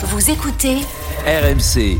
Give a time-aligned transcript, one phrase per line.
[0.00, 0.76] Vous écoutez
[1.26, 1.98] RMC.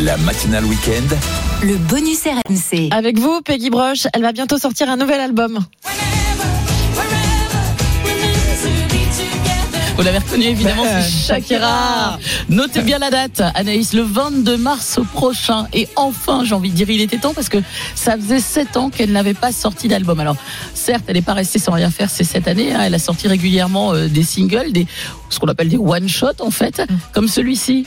[0.00, 1.14] La matinale week-end.
[1.62, 2.88] le bonus RMC.
[2.92, 5.58] Avec vous, Peggy Broche, elle va bientôt sortir un nouvel album.
[9.98, 12.18] Vous l'avez reconnu évidemment, c'est Shakira.
[12.48, 15.66] Notez bien la date, Anaïs, le 22 mars prochain.
[15.72, 17.58] Et enfin, j'ai envie de dire, il était temps parce que
[17.96, 20.20] ça faisait 7 ans qu'elle n'avait pas sorti d'album.
[20.20, 20.36] Alors,
[20.72, 22.72] certes, elle n'est pas restée sans rien faire ces 7 années.
[22.72, 22.80] hein.
[22.84, 24.86] Elle a sorti régulièrement euh, des singles, des,
[25.30, 26.80] ce qu'on appelle des one-shots en fait,
[27.12, 27.84] comme celui-ci.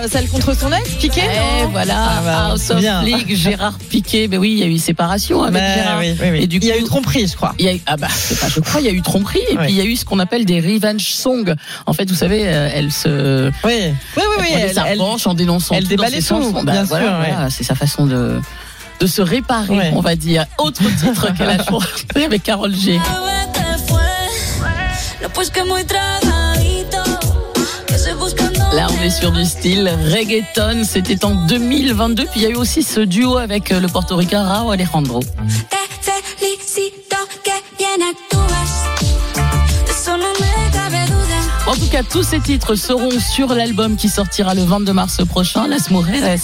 [0.00, 3.02] Ah, euh, celle contre son ex, Piqué Eh, voilà, Ah, bah, House of bien.
[3.02, 4.28] League, Gérard Piqué.
[4.28, 5.98] Ben oui, il y a eu séparation avec Bah, Gérard.
[5.98, 6.42] oui, oui, oui.
[6.42, 7.54] Et du il y a coup- eu tromperie, je crois.
[7.58, 9.40] Il y a eu, ah bah, c'est pas, je crois, il y a eu tromperie
[9.50, 9.64] et Oui.
[9.64, 11.54] puis il y a eu ce qu'on appelle des revenge songs.
[11.86, 14.46] En fait, vous savez, euh, elle se, Oui, oui, oui, oui.
[14.48, 16.62] prenait Elle, sa elle- revanche en dénonçant elle tout dans déballait ses tout, chansons.
[16.62, 17.30] bien Bah, voilà, sûr, ouais.
[17.32, 18.40] voilà, c'est sa façon de
[19.00, 19.92] de se réparer, Ouais.
[19.94, 20.44] on va dire.
[20.58, 23.00] Autre titre qu'elle a chanté avec Carole G.
[28.72, 30.84] Là, on est sur du style reggaeton.
[30.84, 32.24] C'était en 2022.
[32.26, 35.20] Puis il y a eu aussi ce duo avec euh, le portoricain Rao Alejandro.
[41.66, 45.68] En tout cas, tous ces titres seront sur l'album qui sortira le 22 mars prochain,
[45.68, 46.40] Las Mujeres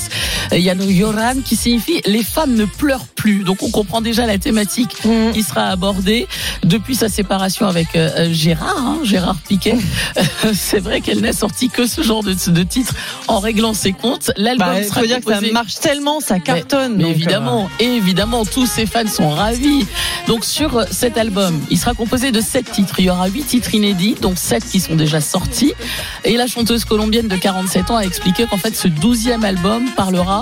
[0.53, 3.45] Yano Yoram, qui signifie les femmes ne pleurent plus.
[3.45, 5.33] Donc on comprend déjà la thématique Mm.
[5.33, 6.27] qui sera abordée
[6.65, 9.77] depuis sa séparation avec euh, Gérard, hein, Gérard Piquet.
[10.55, 12.95] C'est vrai qu'elle n'a sorti que ce genre de, de titre
[13.29, 14.31] en réglant ses comptes.
[14.37, 16.97] L'album Bah, il sera dire que ça marche tellement, ça cartonne.
[16.97, 19.87] mais donc, euh, évidemment, évidemment, tous ses fans sont ravis.
[20.27, 22.95] Donc sur cet album, il sera composé de sept titres.
[22.99, 25.73] Il y aura huit titres inédits, donc sept qui sont déjà sortis.
[26.25, 30.36] Et la chanteuse colombienne de 47 ans a expliqué qu'en fait ce douzième album parlera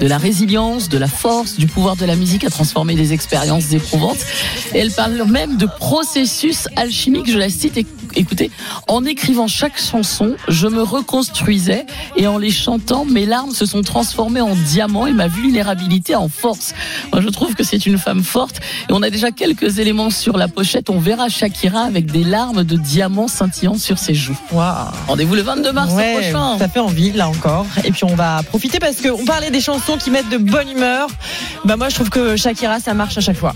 [0.00, 3.72] de la résilience, de la force, du pouvoir de la musique à transformer des expériences
[3.72, 4.18] éprouvantes.
[4.74, 7.30] Et elle parle même de processus alchimique.
[7.30, 7.76] Je la cite.
[7.76, 8.50] éc- Écoutez,
[8.88, 11.84] en écrivant chaque chanson, je me reconstruisais
[12.16, 16.28] et en les chantant, mes larmes se sont transformées en diamants et ma vulnérabilité en
[16.28, 16.72] force.
[17.12, 20.36] Moi, je trouve que c'est une femme forte et on a déjà quelques éléments sur
[20.38, 20.88] la pochette.
[20.90, 24.38] On verra Shakira avec des larmes de diamants scintillant sur ses joues.
[24.52, 24.88] Waouh.
[25.06, 26.58] Rendez-vous le 22 mars Ouais, prochain.
[26.58, 27.66] ça fait envie là encore.
[27.84, 31.06] Et puis on va profiter parce qu'on parlait des chansons qui mettent de bonne humeur.
[31.64, 33.54] Bah moi je trouve que Shakira ça marche à chaque fois.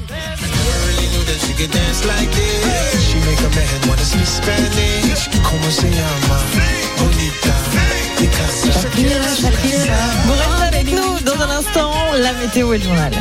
[10.25, 13.13] Vous restez avec nous dans un instant, la météo et le journal.